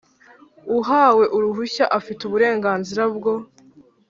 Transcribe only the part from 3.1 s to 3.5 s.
bwo